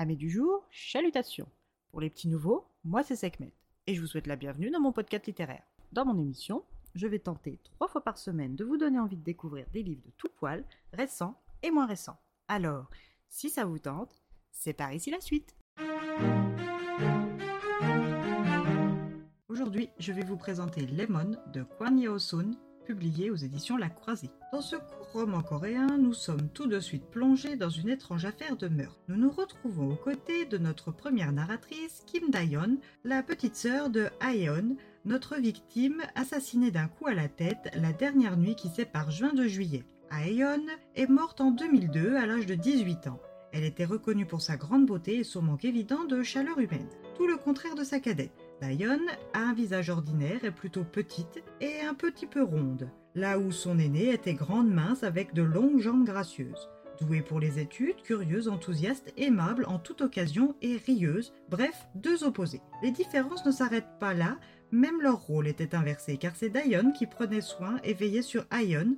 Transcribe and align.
Amis 0.00 0.16
du 0.16 0.30
jour, 0.30 0.64
chalutations. 0.70 1.48
Pour 1.90 2.00
les 2.00 2.08
petits 2.08 2.28
nouveaux, 2.28 2.68
moi 2.84 3.02
c'est 3.02 3.16
Sekhmet 3.16 3.52
et 3.88 3.96
je 3.96 4.00
vous 4.00 4.06
souhaite 4.06 4.28
la 4.28 4.36
bienvenue 4.36 4.70
dans 4.70 4.78
mon 4.78 4.92
podcast 4.92 5.26
littéraire. 5.26 5.64
Dans 5.90 6.04
mon 6.04 6.16
émission, 6.16 6.62
je 6.94 7.08
vais 7.08 7.18
tenter 7.18 7.58
trois 7.64 7.88
fois 7.88 8.04
par 8.04 8.16
semaine 8.16 8.54
de 8.54 8.64
vous 8.64 8.76
donner 8.76 9.00
envie 9.00 9.16
de 9.16 9.24
découvrir 9.24 9.66
des 9.72 9.82
livres 9.82 10.04
de 10.06 10.12
tout 10.16 10.28
poil, 10.36 10.64
récents 10.92 11.42
et 11.64 11.72
moins 11.72 11.86
récents. 11.86 12.16
Alors, 12.46 12.88
si 13.28 13.50
ça 13.50 13.64
vous 13.64 13.80
tente, 13.80 14.22
c'est 14.52 14.72
par 14.72 14.92
ici 14.92 15.10
la 15.10 15.20
suite. 15.20 15.56
Aujourd'hui, 19.48 19.90
je 19.98 20.12
vais 20.12 20.22
vous 20.22 20.36
présenter 20.36 20.86
Lemon 20.86 21.32
de 21.52 21.64
Kwon 21.64 21.96
Yeo-sun, 21.96 22.54
publié 22.88 23.30
aux 23.30 23.36
éditions 23.36 23.76
La 23.76 23.90
Croisée. 23.90 24.30
Dans 24.50 24.62
ce 24.62 24.76
court 24.76 25.12
roman 25.12 25.42
coréen, 25.42 25.98
nous 25.98 26.14
sommes 26.14 26.48
tout 26.54 26.66
de 26.66 26.80
suite 26.80 27.04
plongés 27.04 27.54
dans 27.54 27.68
une 27.68 27.90
étrange 27.90 28.24
affaire 28.24 28.56
de 28.56 28.66
meurtre. 28.66 28.98
Nous 29.08 29.16
nous 29.16 29.30
retrouvons 29.30 29.90
aux 29.90 29.96
côtés 29.96 30.46
de 30.46 30.56
notre 30.56 30.90
première 30.90 31.30
narratrice, 31.30 32.02
Kim 32.06 32.30
Dayon, 32.30 32.78
la 33.04 33.22
petite 33.22 33.56
sœur 33.56 33.90
de 33.90 34.08
Aeon, 34.22 34.76
notre 35.04 35.36
victime 35.36 36.00
assassinée 36.14 36.70
d'un 36.70 36.88
coup 36.88 37.06
à 37.06 37.12
la 37.12 37.28
tête 37.28 37.68
la 37.74 37.92
dernière 37.92 38.38
nuit 38.38 38.54
qui 38.54 38.70
sépare 38.70 39.10
juin 39.10 39.34
de 39.34 39.46
juillet. 39.46 39.84
Aeon 40.10 40.64
est 40.96 41.10
morte 41.10 41.42
en 41.42 41.50
2002 41.50 42.16
à 42.16 42.24
l'âge 42.24 42.46
de 42.46 42.54
18 42.54 43.08
ans. 43.08 43.20
Elle 43.52 43.64
était 43.64 43.84
reconnue 43.84 44.24
pour 44.24 44.40
sa 44.40 44.56
grande 44.56 44.86
beauté 44.86 45.16
et 45.16 45.24
son 45.24 45.42
manque 45.42 45.66
évident 45.66 46.04
de 46.04 46.22
chaleur 46.22 46.58
humaine. 46.58 46.88
Tout 47.18 47.26
le 47.26 47.36
contraire 47.36 47.74
de 47.74 47.84
sa 47.84 48.00
cadette. 48.00 48.47
Dion 48.60 48.98
a 49.34 49.38
un 49.38 49.54
visage 49.54 49.88
ordinaire 49.88 50.44
et 50.44 50.50
plutôt 50.50 50.84
petite 50.84 51.44
et 51.60 51.80
un 51.80 51.94
petit 51.94 52.26
peu 52.26 52.42
ronde, 52.42 52.90
là 53.14 53.38
où 53.38 53.52
son 53.52 53.78
aînée 53.78 54.12
était 54.12 54.34
grande, 54.34 54.68
mince, 54.68 55.04
avec 55.04 55.32
de 55.32 55.42
longues 55.42 55.80
jambes 55.80 56.04
gracieuses. 56.04 56.68
Douée 57.00 57.22
pour 57.22 57.38
les 57.38 57.60
études, 57.60 58.02
curieuse, 58.02 58.48
enthousiaste, 58.48 59.12
aimable 59.16 59.64
en 59.66 59.78
toute 59.78 60.00
occasion 60.00 60.56
et 60.62 60.76
rieuse, 60.76 61.32
bref, 61.48 61.86
deux 61.94 62.24
opposés. 62.24 62.60
Les 62.82 62.90
différences 62.90 63.46
ne 63.46 63.52
s'arrêtent 63.52 63.98
pas 64.00 64.14
là, 64.14 64.36
même 64.72 65.00
leur 65.00 65.20
rôle 65.20 65.46
était 65.46 65.76
inversé, 65.76 66.16
car 66.16 66.34
c'est 66.34 66.50
Dion 66.50 66.90
qui 66.90 67.06
prenait 67.06 67.40
soin 67.40 67.76
et 67.84 67.94
veillait 67.94 68.22
sur 68.22 68.44
Ion, 68.52 68.96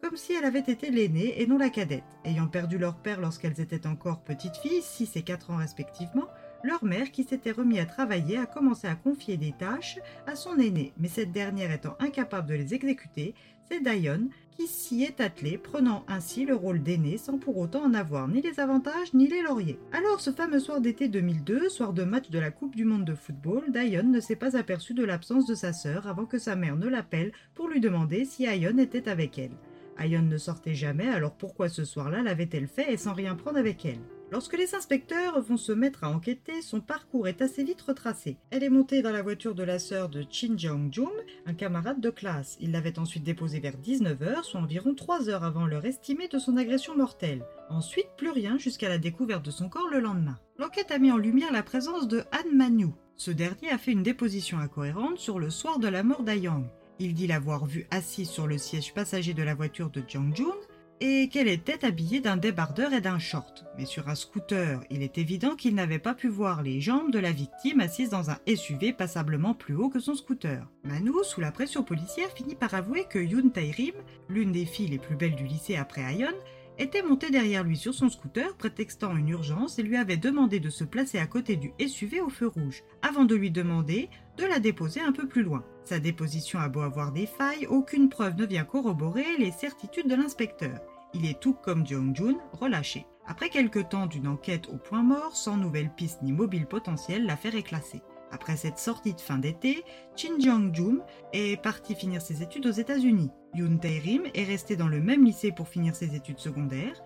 comme 0.00 0.16
si 0.16 0.32
elle 0.32 0.44
avait 0.44 0.60
été 0.60 0.90
l'aînée 0.90 1.42
et 1.42 1.46
non 1.46 1.58
la 1.58 1.68
cadette. 1.68 2.04
Ayant 2.24 2.46
perdu 2.46 2.78
leur 2.78 2.96
père 2.96 3.20
lorsqu'elles 3.20 3.60
étaient 3.60 3.86
encore 3.86 4.22
petites 4.22 4.56
filles, 4.56 4.82
6 4.82 5.16
et 5.16 5.22
4 5.22 5.50
ans 5.50 5.56
respectivement, 5.56 6.28
leur 6.62 6.84
mère, 6.84 7.10
qui 7.10 7.24
s'était 7.24 7.52
remis 7.52 7.78
à 7.78 7.86
travailler, 7.86 8.38
a 8.38 8.46
commencé 8.46 8.86
à 8.86 8.94
confier 8.94 9.36
des 9.36 9.52
tâches 9.52 9.98
à 10.26 10.36
son 10.36 10.58
aînée, 10.58 10.92
mais 10.98 11.08
cette 11.08 11.32
dernière 11.32 11.70
étant 11.70 11.96
incapable 12.00 12.48
de 12.48 12.54
les 12.54 12.74
exécuter, 12.74 13.34
c'est 13.70 13.80
Dion 13.80 14.28
qui 14.50 14.66
s'y 14.66 15.04
est 15.04 15.20
attelée, 15.20 15.56
prenant 15.56 16.04
ainsi 16.08 16.44
le 16.44 16.54
rôle 16.54 16.82
d'aînée 16.82 17.16
sans 17.16 17.38
pour 17.38 17.56
autant 17.56 17.84
en 17.84 17.94
avoir 17.94 18.28
ni 18.28 18.42
les 18.42 18.60
avantages 18.60 19.14
ni 19.14 19.26
les 19.28 19.42
lauriers. 19.42 19.78
Alors 19.92 20.20
ce 20.20 20.32
fameux 20.32 20.58
soir 20.58 20.80
d'été 20.80 21.08
2002, 21.08 21.68
soir 21.68 21.92
de 21.92 22.02
match 22.02 22.30
de 22.30 22.38
la 22.38 22.50
Coupe 22.50 22.76
du 22.76 22.84
Monde 22.84 23.04
de 23.04 23.14
football, 23.14 23.70
Dion 23.72 24.02
ne 24.02 24.20
s'est 24.20 24.36
pas 24.36 24.56
aperçu 24.56 24.92
de 24.92 25.04
l'absence 25.04 25.46
de 25.46 25.54
sa 25.54 25.72
sœur 25.72 26.08
avant 26.08 26.26
que 26.26 26.38
sa 26.38 26.56
mère 26.56 26.76
ne 26.76 26.88
l'appelle 26.88 27.32
pour 27.54 27.68
lui 27.68 27.80
demander 27.80 28.24
si 28.24 28.42
Ion 28.42 28.76
était 28.78 29.08
avec 29.08 29.38
elle. 29.38 29.56
Ion 30.00 30.22
ne 30.22 30.36
sortait 30.36 30.74
jamais, 30.74 31.08
alors 31.08 31.34
pourquoi 31.34 31.68
ce 31.68 31.84
soir-là 31.84 32.22
l'avait-elle 32.22 32.66
fait 32.66 32.92
et 32.92 32.96
sans 32.96 33.14
rien 33.14 33.36
prendre 33.36 33.58
avec 33.58 33.84
elle? 33.86 34.00
Lorsque 34.32 34.56
les 34.56 34.76
inspecteurs 34.76 35.40
vont 35.40 35.56
se 35.56 35.72
mettre 35.72 36.04
à 36.04 36.10
enquêter, 36.10 36.62
son 36.62 36.80
parcours 36.80 37.26
est 37.26 37.42
assez 37.42 37.64
vite 37.64 37.80
retracé. 37.82 38.36
Elle 38.50 38.62
est 38.62 38.70
montée 38.70 39.02
dans 39.02 39.10
la 39.10 39.22
voiture 39.22 39.56
de 39.56 39.64
la 39.64 39.80
sœur 39.80 40.08
de 40.08 40.24
Chin 40.30 40.54
Jong-jum, 40.56 41.10
un 41.46 41.54
camarade 41.54 42.00
de 42.00 42.10
classe. 42.10 42.56
Il 42.60 42.70
l'avait 42.70 43.00
ensuite 43.00 43.24
déposée 43.24 43.58
vers 43.58 43.76
19h, 43.76 44.44
soit 44.44 44.60
environ 44.60 44.94
3 44.94 45.28
heures 45.28 45.42
avant 45.42 45.66
l'heure 45.66 45.84
estimée 45.84 46.28
de 46.28 46.38
son 46.38 46.56
agression 46.56 46.96
mortelle. 46.96 47.44
Ensuite, 47.70 48.06
plus 48.16 48.30
rien 48.30 48.56
jusqu'à 48.56 48.88
la 48.88 48.98
découverte 48.98 49.44
de 49.44 49.50
son 49.50 49.68
corps 49.68 49.88
le 49.90 49.98
lendemain. 49.98 50.38
L'enquête 50.58 50.92
a 50.92 51.00
mis 51.00 51.10
en 51.10 51.16
lumière 51.16 51.52
la 51.52 51.64
présence 51.64 52.06
de 52.06 52.20
Han 52.32 52.54
Manu. 52.54 52.90
Ce 53.16 53.32
dernier 53.32 53.70
a 53.70 53.78
fait 53.78 53.92
une 53.92 54.04
déposition 54.04 54.58
incohérente 54.58 55.18
sur 55.18 55.40
le 55.40 55.50
soir 55.50 55.80
de 55.80 55.88
la 55.88 56.04
mort 56.04 56.22
d'Ayang. 56.22 56.66
Il 57.00 57.14
dit 57.14 57.26
l'avoir 57.26 57.66
vue 57.66 57.86
assise 57.90 58.28
sur 58.28 58.46
le 58.46 58.58
siège 58.58 58.94
passager 58.94 59.34
de 59.34 59.42
la 59.42 59.54
voiture 59.54 59.90
de 59.90 60.02
Jong-jun 60.06 60.54
et 61.00 61.28
qu'elle 61.28 61.48
était 61.48 61.84
habillée 61.84 62.20
d'un 62.20 62.36
débardeur 62.36 62.92
et 62.92 63.00
d'un 63.00 63.18
short. 63.18 63.64
Mais 63.78 63.86
sur 63.86 64.08
un 64.08 64.14
scooter, 64.14 64.82
il 64.90 65.02
est 65.02 65.16
évident 65.16 65.56
qu'il 65.56 65.74
n'avait 65.74 65.98
pas 65.98 66.14
pu 66.14 66.28
voir 66.28 66.62
les 66.62 66.80
jambes 66.80 67.10
de 67.10 67.18
la 67.18 67.32
victime 67.32 67.80
assise 67.80 68.10
dans 68.10 68.30
un 68.30 68.38
SUV 68.46 68.92
passablement 68.92 69.54
plus 69.54 69.74
haut 69.74 69.88
que 69.88 70.00
son 70.00 70.14
scooter. 70.14 70.66
Manu, 70.84 71.12
sous 71.22 71.40
la 71.40 71.52
pression 71.52 71.82
policière, 71.82 72.30
finit 72.30 72.54
par 72.54 72.74
avouer 72.74 73.06
que 73.08 73.18
Yoon 73.18 73.48
Tae-rim, 73.48 73.94
l'une 74.28 74.52
des 74.52 74.66
filles 74.66 74.88
les 74.88 74.98
plus 74.98 75.16
belles 75.16 75.36
du 75.36 75.44
lycée 75.44 75.76
après 75.76 76.02
Ayon, 76.02 76.34
était 76.78 77.02
montée 77.02 77.30
derrière 77.30 77.64
lui 77.64 77.76
sur 77.76 77.94
son 77.94 78.08
scooter, 78.08 78.56
prétextant 78.56 79.16
une 79.16 79.28
urgence, 79.28 79.78
et 79.78 79.82
lui 79.82 79.96
avait 79.96 80.16
demandé 80.16 80.60
de 80.60 80.70
se 80.70 80.84
placer 80.84 81.18
à 81.18 81.26
côté 81.26 81.56
du 81.56 81.72
SUV 81.86 82.20
au 82.20 82.30
feu 82.30 82.46
rouge, 82.46 82.82
avant 83.02 83.24
de 83.24 83.34
lui 83.34 83.50
demander 83.50 84.08
de 84.38 84.44
la 84.44 84.58
déposer 84.58 85.00
un 85.00 85.12
peu 85.12 85.28
plus 85.28 85.42
loin. 85.42 85.64
Sa 85.84 85.98
déposition 85.98 86.58
a 86.58 86.68
beau 86.68 86.80
avoir 86.80 87.12
des 87.12 87.26
failles, 87.26 87.66
aucune 87.66 88.08
preuve 88.08 88.36
ne 88.36 88.46
vient 88.46 88.64
corroborer 88.64 89.36
les 89.38 89.50
certitudes 89.50 90.08
de 90.08 90.14
l'inspecteur. 90.14 90.80
Il 91.14 91.26
est 91.26 91.40
tout 91.40 91.54
comme 91.54 91.86
Jong-jun 91.86 92.36
relâché. 92.52 93.06
Après 93.26 93.48
quelques 93.48 93.88
temps 93.88 94.06
d'une 94.06 94.28
enquête 94.28 94.68
au 94.68 94.76
point 94.76 95.02
mort, 95.02 95.36
sans 95.36 95.56
nouvelles 95.56 95.94
pistes 95.94 96.22
ni 96.22 96.32
mobiles 96.32 96.66
potentiels, 96.66 97.26
l'affaire 97.26 97.54
est 97.54 97.62
classée. 97.62 98.02
Après 98.32 98.56
cette 98.56 98.78
sortie 98.78 99.14
de 99.14 99.20
fin 99.20 99.38
d'été, 99.38 99.84
Shin 100.16 100.38
Jong-jum 100.38 101.02
est 101.32 101.60
parti 101.60 101.94
finir 101.94 102.22
ses 102.22 102.42
études 102.42 102.66
aux 102.66 102.70
États-Unis. 102.70 103.30
Yoon 103.54 103.78
Tae-rim 103.78 104.22
est 104.34 104.44
resté 104.44 104.76
dans 104.76 104.88
le 104.88 105.00
même 105.00 105.24
lycée 105.24 105.50
pour 105.50 105.68
finir 105.68 105.96
ses 105.96 106.14
études 106.14 106.38
secondaires. 106.38 107.02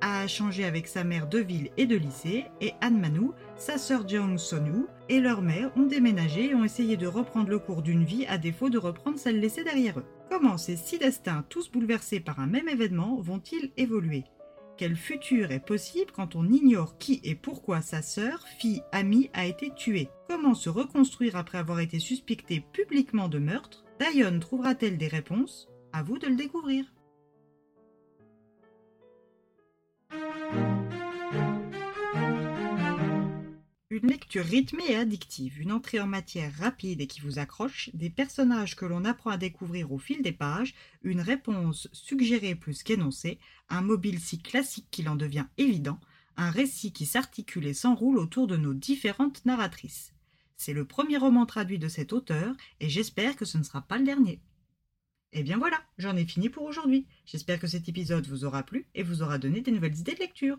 A 0.00 0.26
changé 0.26 0.64
avec 0.64 0.86
sa 0.86 1.04
mère 1.04 1.28
de 1.28 1.38
ville 1.38 1.70
et 1.76 1.86
de 1.86 1.96
lycée, 1.96 2.44
et 2.60 2.72
Han 2.82 2.92
Manu, 2.92 3.30
sa 3.56 3.78
sœur 3.78 4.08
Jeong 4.08 4.38
Sonu 4.38 4.86
et 5.08 5.20
leur 5.20 5.42
mère 5.42 5.70
ont 5.76 5.86
déménagé 5.86 6.50
et 6.50 6.54
ont 6.54 6.64
essayé 6.64 6.96
de 6.96 7.06
reprendre 7.06 7.48
le 7.48 7.58
cours 7.58 7.82
d'une 7.82 8.04
vie 8.04 8.26
à 8.26 8.38
défaut 8.38 8.70
de 8.70 8.78
reprendre 8.78 9.18
celle 9.18 9.40
laissée 9.40 9.64
derrière 9.64 9.98
eux. 9.98 10.06
Comment 10.30 10.58
ces 10.58 10.76
six 10.76 10.98
destins, 10.98 11.44
tous 11.48 11.70
bouleversés 11.70 12.20
par 12.20 12.40
un 12.40 12.46
même 12.46 12.68
événement, 12.68 13.20
vont-ils 13.20 13.72
évoluer? 13.76 14.24
Quel 14.76 14.94
futur 14.94 15.50
est 15.50 15.64
possible 15.64 16.12
quand 16.12 16.36
on 16.36 16.48
ignore 16.48 16.98
qui 16.98 17.20
et 17.24 17.34
pourquoi 17.34 17.80
sa 17.80 18.00
sœur, 18.00 18.44
fille, 18.58 18.82
amie 18.92 19.28
a 19.32 19.46
été 19.46 19.72
tuée? 19.74 20.08
Comment 20.28 20.54
se 20.54 20.70
reconstruire 20.70 21.34
après 21.34 21.58
avoir 21.58 21.80
été 21.80 21.98
suspectée 21.98 22.64
publiquement 22.72 23.28
de 23.28 23.38
meurtre? 23.38 23.84
Dion 23.98 24.38
trouvera-t-elle 24.38 24.96
des 24.96 25.08
réponses? 25.08 25.68
À 25.92 26.04
vous 26.04 26.18
de 26.18 26.28
le 26.28 26.36
découvrir. 26.36 26.84
Rythmée 34.36 34.90
et 34.90 34.96
addictive, 34.96 35.60
une 35.60 35.72
entrée 35.72 36.00
en 36.00 36.06
matière 36.06 36.52
rapide 36.54 37.00
et 37.00 37.06
qui 37.06 37.20
vous 37.20 37.38
accroche, 37.38 37.90
des 37.94 38.10
personnages 38.10 38.76
que 38.76 38.84
l'on 38.84 39.04
apprend 39.04 39.30
à 39.30 39.36
découvrir 39.36 39.92
au 39.92 39.98
fil 39.98 40.22
des 40.22 40.32
pages, 40.32 40.74
une 41.02 41.20
réponse 41.20 41.88
suggérée 41.92 42.54
plus 42.54 42.82
qu'énoncée, 42.82 43.38
un 43.68 43.80
mobile 43.80 44.20
si 44.20 44.38
classique 44.38 44.88
qu'il 44.90 45.08
en 45.08 45.16
devient 45.16 45.46
évident, 45.56 45.98
un 46.36 46.50
récit 46.50 46.92
qui 46.92 47.06
s'articule 47.06 47.66
et 47.66 47.74
s'enroule 47.74 48.18
autour 48.18 48.46
de 48.46 48.56
nos 48.56 48.74
différentes 48.74 49.44
narratrices. 49.44 50.12
C'est 50.56 50.72
le 50.72 50.84
premier 50.84 51.16
roman 51.16 51.46
traduit 51.46 51.78
de 51.78 51.88
cet 51.88 52.12
auteur 52.12 52.54
et 52.80 52.88
j'espère 52.88 53.36
que 53.36 53.44
ce 53.44 53.58
ne 53.58 53.62
sera 53.62 53.82
pas 53.82 53.98
le 53.98 54.04
dernier. 54.04 54.40
Et 55.32 55.40
eh 55.40 55.42
bien 55.42 55.58
voilà, 55.58 55.82
j'en 55.98 56.16
ai 56.16 56.24
fini 56.24 56.48
pour 56.48 56.64
aujourd'hui. 56.64 57.06
J'espère 57.26 57.60
que 57.60 57.66
cet 57.66 57.88
épisode 57.88 58.26
vous 58.26 58.44
aura 58.44 58.62
plu 58.62 58.88
et 58.94 59.02
vous 59.02 59.22
aura 59.22 59.38
donné 59.38 59.60
des 59.60 59.70
nouvelles 59.70 59.98
idées 59.98 60.14
de 60.14 60.20
lecture. 60.20 60.58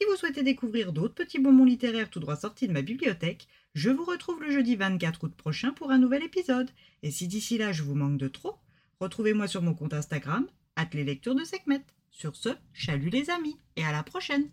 Si 0.00 0.06
vous 0.08 0.16
souhaitez 0.16 0.42
découvrir 0.42 0.92
d'autres 0.92 1.14
petits 1.14 1.38
bonbons 1.38 1.64
littéraires 1.64 2.10
tout 2.10 2.18
droit 2.18 2.36
sortis 2.36 2.66
de 2.66 2.72
ma 2.72 2.82
bibliothèque, 2.82 3.46
je 3.74 3.90
vous 3.90 4.04
retrouve 4.04 4.42
le 4.42 4.50
jeudi 4.50 4.74
24 4.74 5.24
août 5.24 5.34
prochain 5.36 5.72
pour 5.72 5.92
un 5.92 5.98
nouvel 5.98 6.24
épisode. 6.24 6.70
Et 7.02 7.10
si 7.10 7.28
d'ici 7.28 7.58
là 7.58 7.72
je 7.72 7.82
vous 7.82 7.94
manque 7.94 8.18
de 8.18 8.28
trop, 8.28 8.56
retrouvez-moi 9.00 9.46
sur 9.46 9.62
mon 9.62 9.74
compte 9.74 9.94
Instagram, 9.94 10.46
les 10.92 11.04
lectures 11.04 11.34
de 11.34 11.44
Sekhmet. 11.44 11.82
Sur 12.10 12.36
ce, 12.36 12.50
chalut 12.72 13.10
les 13.10 13.30
amis, 13.30 13.56
et 13.76 13.84
à 13.84 13.92
la 13.92 14.02
prochaine 14.02 14.48